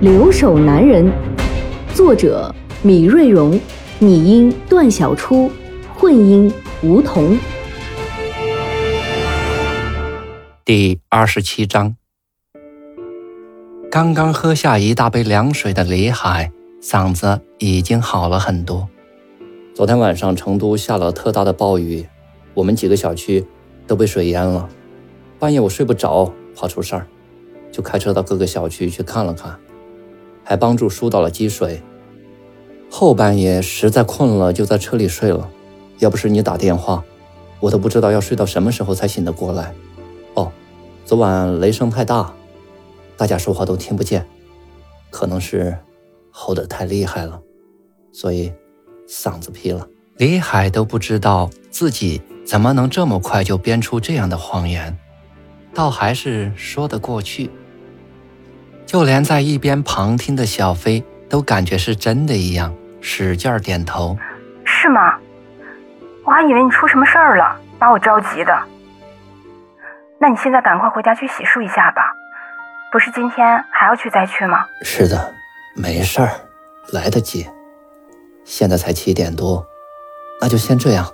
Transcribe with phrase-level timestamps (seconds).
[0.00, 1.04] 留守男人》，
[1.94, 3.60] 作者米瑞荣，
[3.98, 5.50] 拟音段小初，
[5.94, 6.50] 混音
[6.82, 7.36] 吴桐。
[10.64, 11.96] 第二十七章。
[13.90, 18.88] 刚刚喝下一大杯凉水的李海，嗓子已经好了很多。
[19.74, 22.06] 昨天晚上成都下了特大的暴雨。
[22.54, 23.46] 我们几个小区
[23.86, 24.66] 都被水淹了，
[25.38, 27.06] 半夜我睡不着，怕出事儿，
[27.70, 29.58] 就开车到各个小区去看了看，
[30.50, 31.80] 还帮助疏导了积水。
[32.90, 35.48] 后半夜实在困了，就在车里睡了。
[36.00, 37.04] 要不是你打电话，
[37.60, 39.72] 我都不知道要睡到什么时候才醒得过来。
[40.34, 40.50] 哦，
[41.04, 42.34] 昨晚雷声太大，
[43.16, 44.26] 大家说话都听不见，
[45.08, 45.78] 可能是
[46.32, 47.40] 吼得太厉害了，
[48.10, 48.52] 所以
[49.08, 49.86] 嗓子劈了。
[50.16, 52.20] 李海都不知道自己。
[52.44, 54.98] 怎么能这么快就编出这样的谎言？
[55.72, 57.48] 倒还是说得过去。
[58.90, 64.18] 就连在一边旁听的小飞都感觉是真的一样，使劲点头。
[64.64, 65.16] 是吗？
[66.24, 68.52] 我还以为你出什么事儿了，把我着急的。
[70.18, 72.02] 那你现在赶快回家去洗漱一下吧，
[72.90, 74.66] 不是今天还要去灾区吗？
[74.82, 75.32] 是的，
[75.76, 76.28] 没事儿，
[76.92, 77.48] 来得及。
[78.44, 79.64] 现在才七点多，
[80.40, 81.06] 那就先这样。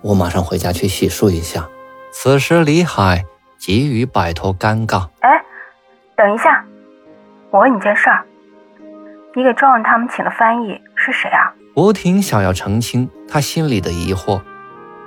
[0.00, 1.68] 我马上回家去洗漱一下。
[2.10, 3.26] 此时，李海
[3.58, 5.06] 急于摆脱尴尬。
[5.20, 5.44] 哎，
[6.16, 6.64] 等一下，
[7.50, 8.24] 我问你件事儿。
[9.34, 11.52] 你给庄文他们请的翻译是谁啊？
[11.76, 14.42] 吴婷想要澄清他心里的疑惑。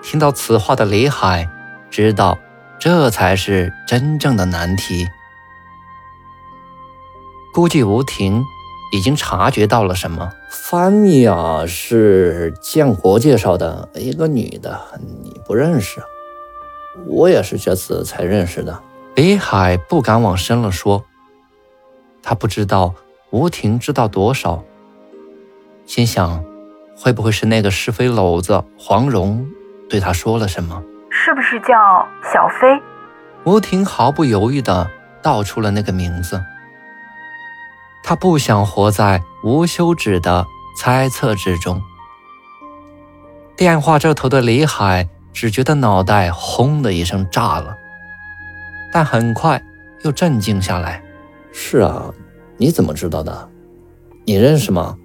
[0.02, 1.48] 听到此话的李海
[1.92, 2.38] 知道，
[2.80, 5.08] 这才是真正的难题。
[7.54, 8.44] 估计吴婷
[8.94, 10.32] 已经察觉到了什么。
[10.50, 14.80] 翻译啊，是建国介绍的一个女的，
[15.24, 16.02] 你不认识？
[17.06, 18.82] 我也是这次才认识的。
[19.16, 21.04] 李海不敢往深了说，
[22.24, 22.94] 他不知道
[23.32, 24.64] 吴婷知道多少，
[25.86, 26.44] 心想
[26.98, 29.48] 会不会是那个是非篓子黄蓉
[29.90, 30.82] 对他说了什么？
[31.09, 31.76] 是不是叫
[32.34, 32.82] 小飞？
[33.44, 34.90] 吴婷毫不犹豫地
[35.22, 36.42] 道出了那个名字。
[38.04, 39.22] 他不想活在。
[39.44, 40.46] 无休止的
[40.78, 41.82] 猜测之中，
[43.58, 47.76] 电话这头的李海只觉得脑袋轰的一声炸了，
[48.94, 49.59] 但很快
[50.03, 51.02] 又镇静下来。
[51.52, 52.14] 是啊，
[52.58, 53.50] 你怎么知道的？
[54.26, 54.96] 你认识吗？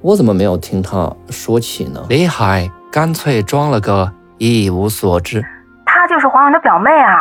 [0.00, 2.04] 我怎么没有听他说起呢？
[2.08, 5.44] 李海干脆装了个一无所知。
[5.86, 7.16] 她就是黄蓉的表妹啊！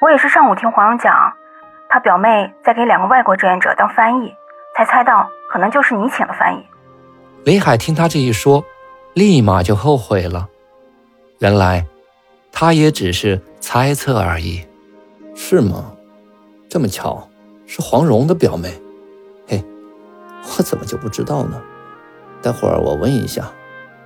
[0.00, 1.14] 我也是上午听黄蓉讲，
[1.88, 4.32] 她表妹在给两个外国志愿者当翻译。
[4.76, 6.64] 才猜到，可能就是你请的翻译。
[7.44, 8.64] 李海听他这一说，
[9.14, 10.46] 立马就后悔了。
[11.40, 11.84] 原来，
[12.52, 14.64] 他也只是猜测而已。
[15.34, 15.92] 是吗？
[16.68, 17.28] 这么巧，
[17.66, 18.72] 是黄蓉的表妹。
[19.46, 19.64] 嘿，
[20.58, 21.60] 我怎么就不知道呢？
[22.42, 23.50] 待会儿我问一下。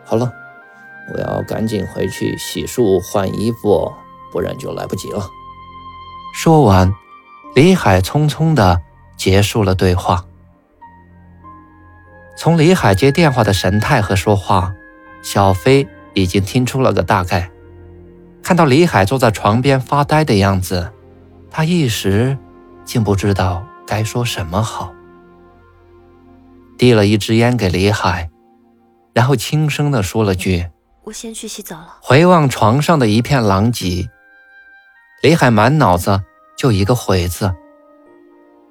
[0.04, 0.32] 好了，
[1.12, 3.92] 我要赶紧回去洗漱换衣服，
[4.30, 5.28] 不然就来不及了。
[6.34, 6.94] 说完，
[7.54, 8.80] 李海匆匆地
[9.16, 10.24] 结束了对话。
[12.36, 14.72] 从李海接电话的神态和说话，
[15.22, 17.50] 小飞已经听出了个大概。
[18.42, 20.92] 看到李海坐在床边发呆的样子，
[21.50, 22.36] 他一时
[22.84, 24.92] 竟不知道该说什么好。
[26.78, 28.30] 递了一支烟给李海，
[29.12, 30.68] 然后轻声地说了句
[31.04, 34.08] ：“我先去洗澡了。”回望床上的一片狼藉，
[35.22, 36.22] 李海满脑子
[36.56, 37.54] 就一个“悔”字。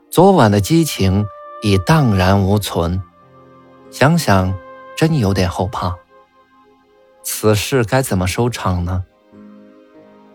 [0.09, 1.25] 昨晚的激情
[1.63, 3.02] 已荡然无存。
[3.90, 4.53] 想想，
[4.97, 5.96] 真有点后怕。
[7.23, 9.05] 此事该怎么收场呢？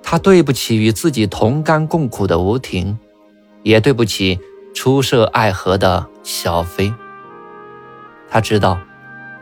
[0.02, 2.98] 他对不起与自己同甘共苦的吴婷，
[3.66, 4.38] 也对不起
[4.72, 6.94] 初涉爱河的小飞。
[8.30, 8.78] 他知道，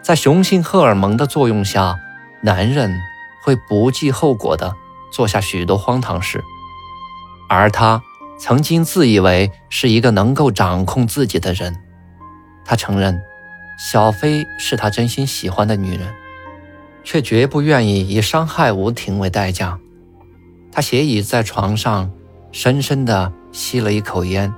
[0.01, 1.99] 在雄性荷尔蒙的作用下，
[2.43, 2.99] 男人
[3.43, 4.75] 会不计后果的
[5.13, 6.43] 做下许多荒唐事，
[7.51, 8.03] 而他
[8.39, 11.77] 曾经自以为是一个能够掌控自己的人。
[12.65, 13.21] 他承认。
[13.77, 16.15] 小飞是他真心喜欢的女人，
[17.03, 19.81] 却绝不愿意以伤害吴婷为代价。
[20.71, 22.13] 他斜倚在床上，
[22.55, 24.55] 深深地吸了一口烟，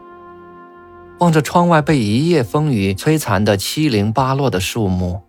[1.19, 5.22] 望着窗外被一夜风雨摧残的七零八落的树木，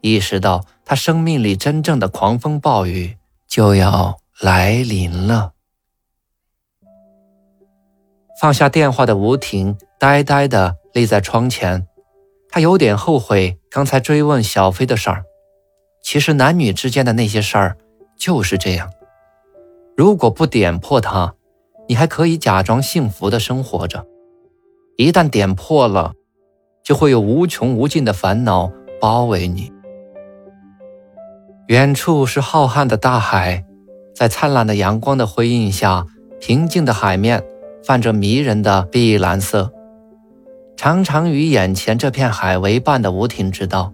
[0.00, 5.52] 意识到他生命里真正的狂风暴雨就要来临了。
[8.40, 11.86] 放下电话的吴婷呆呆地立在窗前，
[12.48, 15.22] 她有点后悔刚才追问小飞的事儿。
[16.02, 17.78] 其实男女之间的那些事儿
[18.18, 18.90] 就是这样，
[19.96, 21.36] 如果不点破它，
[21.88, 24.00] 你还可以假装幸福的生活着；
[24.96, 26.12] 一旦点破了，
[26.82, 28.70] 就会有无穷无尽的烦恼
[29.00, 29.72] 包围你。
[31.68, 33.64] 远处是浩瀚的大海，
[34.14, 36.06] 在灿烂的阳光的辉映下，
[36.40, 37.42] 平静的海面。
[37.86, 39.70] 泛着迷人的碧蓝色，
[40.74, 43.92] 常常与眼前这片海为伴的吴婷知道，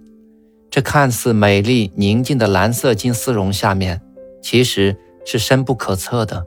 [0.70, 4.00] 这看似美丽宁静的蓝色金丝绒下面，
[4.40, 4.96] 其实
[5.26, 6.46] 是深不可测的。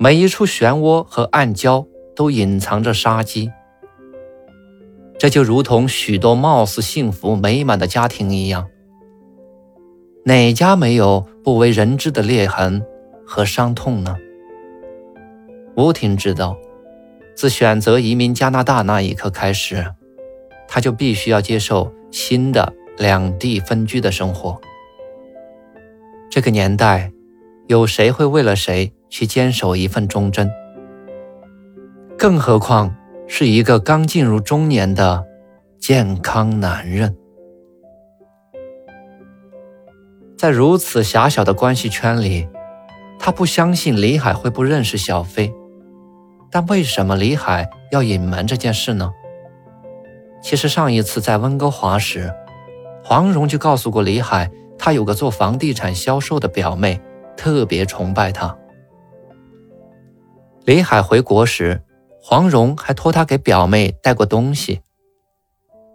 [0.00, 1.84] 每一处漩涡和暗礁
[2.14, 3.50] 都隐藏着杀机。
[5.18, 8.68] 这就如同许多貌似幸福美满的家庭一样，
[10.24, 12.80] 哪家没有不为人知的裂痕
[13.26, 14.16] 和伤痛呢？
[15.76, 16.56] 吴婷知道，
[17.34, 19.84] 自选择移民加拿大那一刻开始，
[20.68, 24.60] 他就必须要接受新的两地分居的生活。
[26.30, 27.10] 这个年代，
[27.66, 30.50] 有谁会为了谁去坚守一份忠贞？
[32.16, 32.94] 更何况
[33.26, 35.24] 是一个刚进入中年的
[35.78, 37.16] 健康男人，
[40.36, 42.48] 在如此狭小的关系圈里，
[43.18, 45.52] 他不相信李海会不认识小飞。
[46.50, 49.12] 但为什么李海要隐瞒这件事呢？
[50.42, 52.32] 其实上一次在温哥华时，
[53.04, 57.00] 黄蓉就告诉过李海，他有个做房地产销售的表妹，
[57.36, 58.56] 特别崇拜他。
[60.68, 61.80] 李海回国时，
[62.20, 64.82] 黄蓉还托他给表妹带过东西。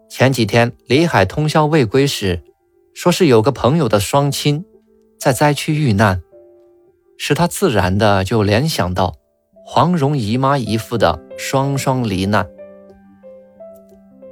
[0.09, 2.41] 前几天李海通宵未归时，
[2.95, 4.65] 说是有个朋友的双亲
[5.19, 6.23] 在灾区遇难，
[7.19, 9.13] 使他自然的就联想到。
[9.63, 12.49] 黄蓉姨妈姨父的双双罹难。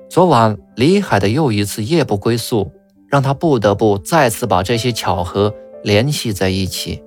[0.09, 2.71] 昨晚李海的又一次夜不归宿，
[3.07, 5.53] 让他不得不再次把这些巧合
[5.83, 7.03] 联系在一起。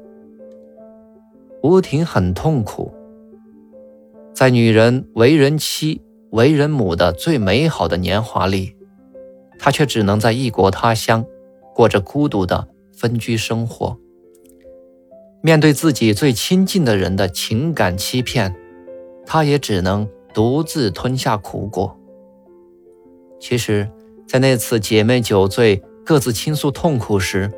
[1.64, 2.94] 吴婷很痛苦，
[4.34, 8.74] 在女人为人妻、为人母的最美好的年华里，
[9.60, 11.24] 她却只能在异国他乡，
[11.72, 13.96] 过着孤独的分居生活。
[15.40, 18.52] 面对自己最亲近的人的情感欺骗，
[19.24, 21.96] 她也只能独自吞下苦果。
[23.38, 23.88] 其实，
[24.26, 27.52] 在那次姐妹酒醉各自倾诉痛苦时，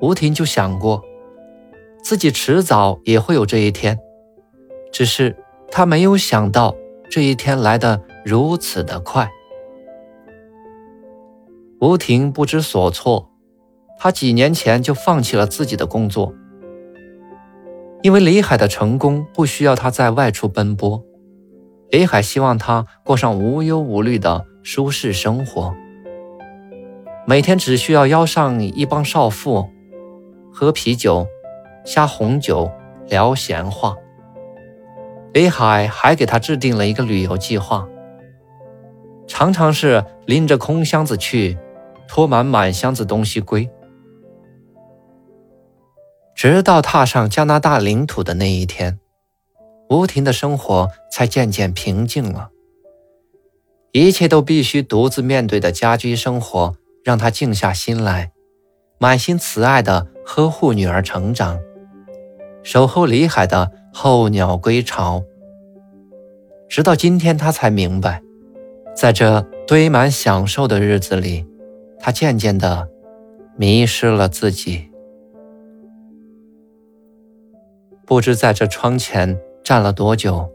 [0.00, 1.02] 吴婷就想过，
[2.02, 3.98] 自己迟早也会有这一天，
[4.92, 5.36] 只是
[5.70, 6.74] 他没有想到
[7.10, 9.30] 这一天来得如此的快。
[11.80, 13.30] 吴婷不知所措，
[13.98, 16.32] 她几年前就放弃了自己的工作。
[18.02, 21.02] 因为李海的成功不需要他在外出奔波，
[21.90, 25.74] 李海希望他过上无忧无虑的舒适生活，
[27.26, 29.68] 每天只需要邀上一帮少妇，
[30.52, 31.26] 喝啤酒，
[31.84, 32.70] 下红酒，
[33.08, 33.96] 聊闲话。
[35.36, 37.86] 李海还给他制定了一个旅游计划，
[39.26, 41.58] 常常是拎着空箱子去，
[42.08, 43.68] 拖满满箱子东西归。
[46.34, 48.98] 直到踏上加拿大领土的那一天，
[49.90, 52.48] 吴婷的生活才渐渐平静了。
[53.92, 58.32] 一切都必须独自面对的家居生活，让她静下心来，
[58.96, 61.60] 满心慈爱地呵护女儿成长，
[62.62, 65.22] 守候李海的候鸟归巢。
[66.68, 68.22] 直到今天，他才明白，
[68.94, 71.46] 在这堆满享受的日子里，
[71.98, 72.88] 他渐渐地
[73.56, 74.90] 迷失了自己。
[78.04, 80.48] 不知在这窗前站了多久，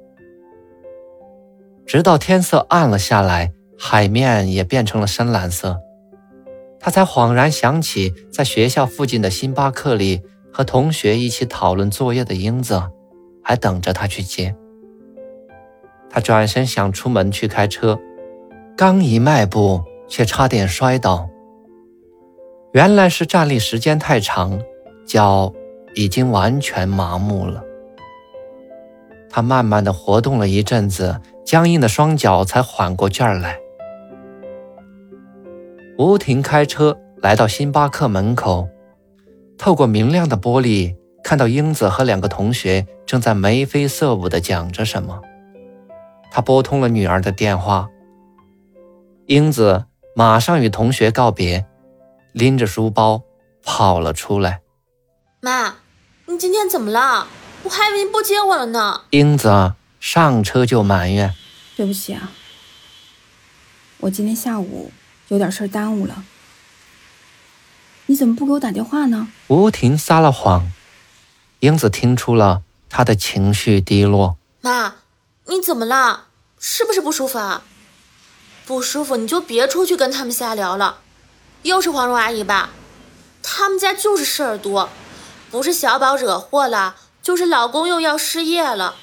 [1.85, 5.79] 直到天色暗了下来，海面也变成了深蓝色，
[6.79, 10.21] 他才恍然想起在学校附近的星巴克里
[10.53, 12.81] 和同学一起讨论作业的英子，
[13.43, 14.55] 还等着他去接。
[16.11, 17.99] 他转身想出门去开车，
[18.75, 21.29] 刚一迈步，却差点摔倒。
[22.73, 24.61] 原来是站立时间太长，
[25.07, 25.53] 脚。
[25.93, 27.61] 已经完全麻木了。
[29.29, 33.59] 他慢慢的活动了一阵子，僵硬的双脚才缓过劲儿来。
[35.97, 38.69] 吴婷开车来到星巴克门口，
[39.57, 45.19] 透过明亮的玻璃，看到英子和两个同学正在眉飞色舞的讲着什么。
[46.31, 47.89] 他拨通了女儿的电话。
[49.27, 49.85] 英子
[50.15, 51.65] 马上与同学告别，
[52.31, 53.21] 拎着书包
[53.63, 54.61] 跑了出来。
[55.41, 55.75] 妈，
[56.25, 57.27] 你今天怎么了？
[57.63, 59.01] 我还以为你不接我了呢。
[59.11, 61.35] 英子上车就埋怨
[61.77, 62.31] ：“对不起啊，
[63.99, 64.91] 我今天下午
[65.27, 66.23] 有点事耽误了。
[68.07, 70.71] 你怎么不给我打电话呢？”吴婷撒了谎，
[71.59, 74.37] 英子听出了他的情绪低落。
[74.61, 74.95] 妈，
[75.47, 76.25] 你怎么了？
[76.59, 77.63] 是不是不舒服啊？
[78.65, 80.99] 不舒服你就别出去跟他们瞎聊了。
[81.63, 82.69] 又是黄蓉阿姨吧？
[83.43, 84.89] 他们家就是事儿多，
[85.49, 86.95] 不是小宝惹祸了。
[87.21, 88.95] 就是老公又要失业了，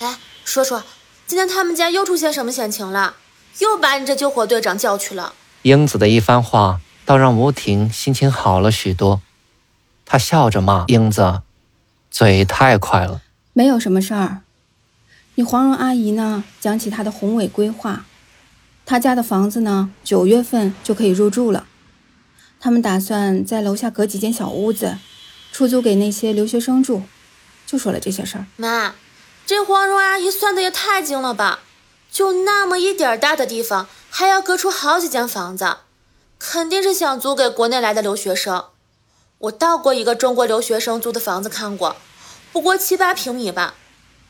[0.00, 0.82] 哎，说说，
[1.24, 3.14] 今天他们家又出现什么险情了？
[3.60, 5.34] 又把你这救火队长叫去了？
[5.62, 9.22] 英子的一番话倒让吴婷心情好了许多，
[10.04, 11.42] 她笑着骂英子
[12.10, 13.22] ：“嘴太快了。”
[13.54, 14.42] 没有什么事儿，
[15.36, 16.44] 你黄蓉阿姨呢？
[16.60, 18.06] 讲起她的宏伟规划，
[18.86, 21.66] 她家的房子呢，九月份就可以入住了，
[22.60, 24.98] 他们打算在楼下隔几间小屋子，
[25.50, 27.02] 出租给那些留学生住。
[27.66, 28.94] 就说了这些事儿，妈，
[29.44, 31.60] 这黄蓉阿姨算的也太精了吧！
[32.12, 35.78] 就那么一点大的地方，还要隔出好几间房子，
[36.38, 38.66] 肯定是想租给国内来的留学生。
[39.38, 41.96] 我到过一个中国留学生租的房子看过，
[42.52, 43.74] 不过七八平米吧，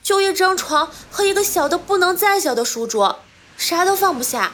[0.04, 3.20] 就一张床和一个小的不能再小的书桌，
[3.56, 4.52] 啥都放不下。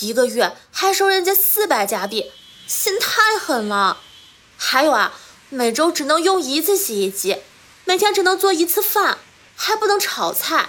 [0.00, 2.30] 一个月还收人家四百加币，
[2.68, 3.98] 心太狠了。
[4.56, 5.12] 还有啊，
[5.48, 7.38] 每周只能用一次洗衣机。
[7.84, 9.18] 每天只能做一次饭，
[9.56, 10.68] 还不能炒菜，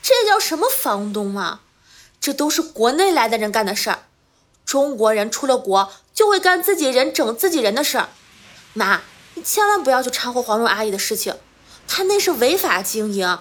[0.00, 1.62] 这叫什么房东啊？
[2.20, 4.04] 这都是国内来的人干的事儿。
[4.64, 8.10] 中国人出了国就会干自己人整自己人的事儿。
[8.74, 9.02] 妈，
[9.34, 11.34] 你千万不要去掺和黄蓉阿姨的事情，
[11.94, 13.38] 她那是违法经营，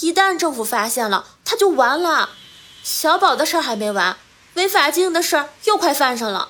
[0.00, 2.30] 一旦政府发现了，他就完了。
[2.82, 4.16] 小宝的事儿还没完，
[4.54, 6.48] 违法经营的事儿又快犯上了。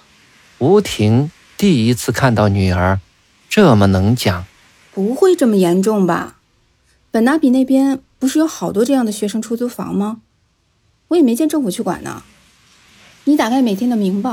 [0.60, 2.98] 吴婷第一次看到女儿
[3.50, 4.46] 这么能讲。
[4.94, 6.36] 不会这么严重吧？
[7.10, 10.22] 本拿比那边不是有好多这样的学生出租房吗？
[11.08, 12.22] 我也没见政府去管呢。
[13.24, 14.30] 你打开每天的《明报》，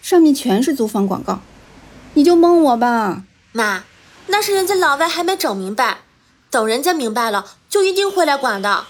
[0.00, 1.40] 上面全是租房广告，
[2.14, 3.24] 你就蒙我吧。
[3.50, 3.82] 妈，
[4.28, 5.98] 那是人家老外还没整明白，
[6.52, 8.84] 等人家明白了，就一定会来管的。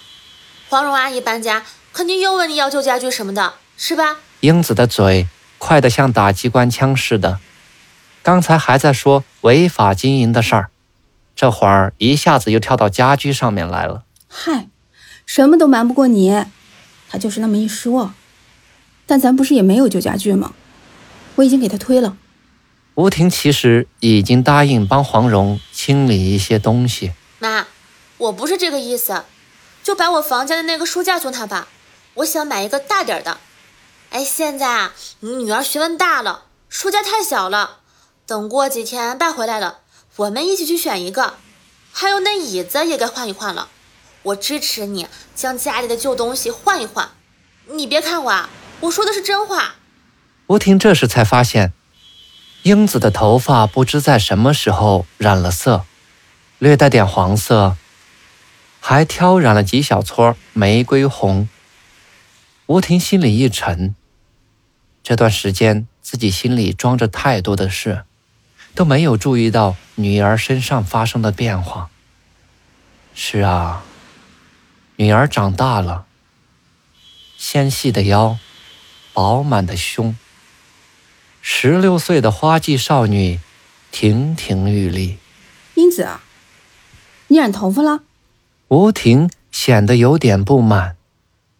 [0.69, 4.17] 黄蓉阿姨搬家，肯定又问你要旧家具什么的，是吧？
[4.41, 5.29] 英子的嘴
[5.59, 7.39] 快得像打机关枪似的，
[8.21, 10.71] 刚才还在说违法经营的事儿。
[11.37, 14.03] 这会儿一下子又跳到家居上面来了。
[14.27, 14.67] 嗨，
[15.25, 16.45] 什么都瞒不过你，
[17.09, 18.13] 他就是那么一说。
[19.07, 20.53] 但咱不是也没有旧家具吗？
[21.37, 22.17] 我已经给他推了。
[22.97, 27.13] 吴婷其实已经答应帮黄蓉清理一些东西。
[27.43, 27.67] 妈，
[28.19, 29.25] 我不是这个意思，
[29.83, 31.67] 就把我房间的那个书架送他吧。
[32.15, 33.39] 我想买一个大点的。
[34.11, 37.81] 哎，现在啊，你女儿学问大了，书架太小了。
[38.29, 39.81] 等过几天爸回来了。
[40.15, 41.35] 我们一起去选一个，
[41.91, 43.69] 还有那椅子也该换一换了。
[44.23, 47.11] 我支持你将家里的旧东西换一换。
[47.67, 48.49] 你别看我啊，
[48.83, 49.75] 我说的是真话。
[50.47, 51.73] 吴婷这时才发现，
[52.63, 55.85] 英子的头发不知在什么时候染了色，
[56.63, 57.77] 略带点黄色，
[58.79, 61.49] 还挑染了几小撮玫瑰红。
[62.67, 63.97] 吴婷心里一沉，
[65.03, 68.05] 这段时间自己心里装着太多的事。
[68.77, 71.91] 都没有注意到女儿身上发生的变化。
[73.13, 73.83] 是啊，
[74.95, 76.07] 女儿长大了，
[77.37, 78.39] 纤细的腰，
[79.13, 80.17] 饱满的胸。
[81.41, 83.41] 十六岁的花季少女，
[83.91, 85.19] 亭亭玉立。
[85.75, 86.23] 英子啊，
[87.33, 88.01] 你染头发了？
[88.69, 90.97] 吴婷显得有点不满。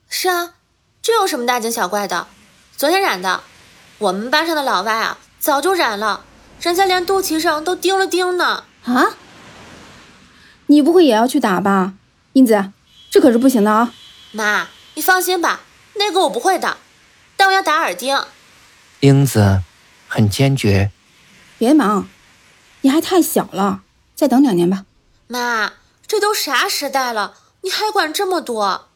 [0.07, 0.53] 是啊，
[1.01, 2.27] 这有什么大惊小怪的？
[2.77, 3.43] 昨天染的。
[3.97, 6.27] 我们班上的老外啊，早就染了。
[6.61, 8.65] 人家连肚脐上都钉了钉呢！
[8.85, 9.15] 啊，
[10.67, 11.95] 你不会也要去打吧，
[12.35, 12.71] 英子？
[13.11, 13.95] 这可是不行的啊！
[14.33, 15.63] 妈，你放心吧，
[15.95, 16.77] 那个我不会的，
[17.39, 18.23] 但我要打耳钉。
[19.01, 19.63] 英子
[20.07, 20.91] 很坚决。
[21.57, 22.07] 别忙，
[22.83, 23.81] 你还太小了，
[24.15, 24.85] 再等两年吧。
[25.33, 25.73] 妈，
[26.07, 28.89] 这都啥时代了，你还管这么多？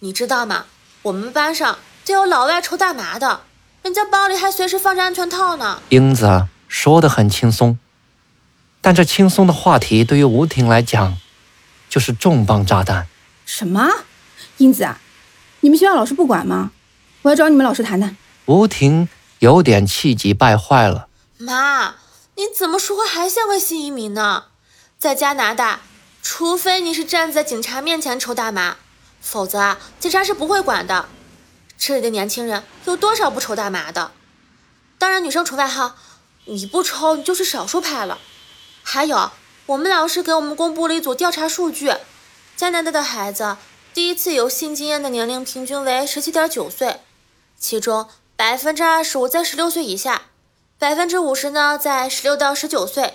[0.00, 0.66] 你知道吗？
[1.02, 3.42] 我们班上就有老外抽大麻的，
[3.82, 5.80] 人家包里还随时放着安全套呢。
[5.90, 6.48] 英子。
[6.66, 7.78] 说的很轻松，
[8.80, 11.16] 但这轻松的话题对于吴婷来讲，
[11.88, 13.06] 就是重磅炸弹。
[13.44, 13.88] 什么？
[14.56, 14.98] 英子啊，
[15.60, 16.72] 你们学校老师不管吗？
[17.22, 18.16] 我要找你们老师谈谈。
[18.46, 21.06] 吴婷有点气急败坏了。
[21.38, 21.94] 妈，
[22.34, 24.46] 你怎么说话还像个新移民呢？
[25.06, 25.82] 在加拿大，
[26.20, 28.76] 除非你是站在警察面前抽大麻，
[29.20, 31.08] 否则啊，警察是不会管的。
[31.78, 34.10] 这里的年轻人有多少不抽大麻的？
[34.98, 35.94] 当然，女生除外哈。
[36.46, 38.18] 你不抽，你就是少数派了。
[38.82, 39.30] 还有，
[39.66, 41.94] 我们老师给我们公布了一组调查数据：
[42.56, 43.56] 加拿大的孩子
[43.94, 47.00] 第一次有性经验的年龄平均为十七点九岁，
[47.56, 50.22] 其中百分之二十五在十六岁以下，
[50.80, 53.14] 百分之五十呢在十六到十九岁，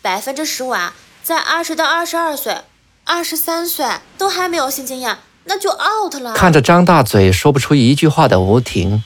[0.00, 0.94] 百分之十五啊
[1.26, 2.58] 在二十到二十二岁，
[3.02, 3.84] 二十三岁
[4.16, 6.34] 都还没有性经验，那就 out 了。
[6.34, 9.02] 看着张大嘴说不出一句话的吴婷，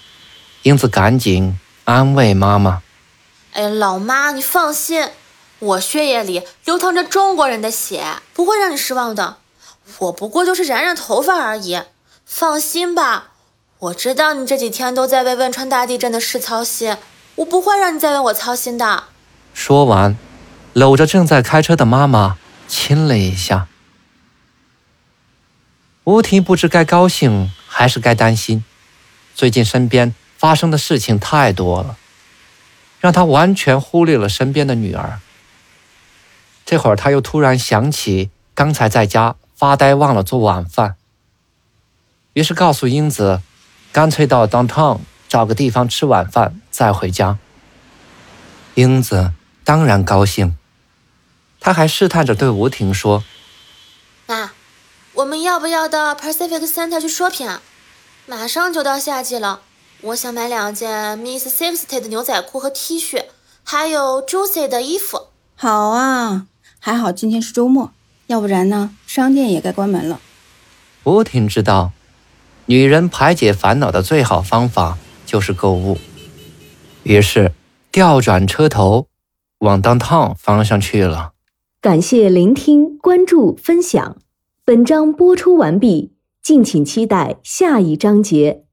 [0.64, 2.82] 英子赶紧安慰妈妈。
[3.54, 5.08] 哎，老妈，你放心，
[5.60, 9.38] 我血液里流淌着中国人的血，不会让你失望的。
[9.96, 11.80] 我不过就是染染头发而已，
[12.26, 13.28] 放心吧。
[13.78, 16.98] 我知道你这几天都在为汶川大地震的事操心，
[17.36, 19.04] 我不会让你再为我操心的。
[19.54, 20.14] 说完，
[20.72, 23.66] 搂着正在开车的妈妈亲了一下。
[26.04, 28.64] 吴婷不知该高兴还是该担心，
[29.34, 31.96] 最近身边发生的事情太多了。
[33.00, 35.20] 让她完全忽略了身边的女儿。
[36.64, 40.96] 这会儿她又突然想起刚才在家发呆忘了做晚饭，
[42.34, 43.40] 于是告诉英子，
[43.90, 47.38] 干脆到 downtown 找个地方吃晚饭再回家。
[48.74, 49.32] 英子
[49.64, 50.56] 当然高兴，
[51.60, 53.22] 他还试探着对吴婷说
[54.26, 54.52] ：“妈，
[55.12, 57.62] 我们要不要到 Pacific Center 去 shopping 啊？
[58.26, 59.60] 马上就到夏季了。”
[60.02, 63.26] 我想买两件 Miss Sixty 的牛仔裤和 T 恤，
[63.62, 65.26] 还有 Juicy 的衣服。
[65.56, 66.46] 好啊，
[66.78, 67.92] 还好今天是周末，
[68.26, 70.18] 要不然呢，商店也该关门了。
[71.04, 71.92] 吴婷知道，
[72.64, 75.98] 女人排解烦恼的最好方法就是购物，
[77.02, 77.52] 于是
[77.92, 79.06] 调转车头，
[79.58, 81.32] 往 downtown 方向去了。
[81.82, 84.18] 感谢聆听、关注、分享，
[84.66, 88.66] 本章播出完毕，敬请期待下一章节。